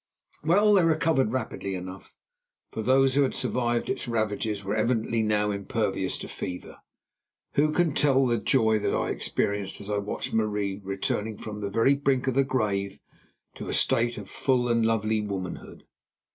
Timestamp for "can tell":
7.71-8.25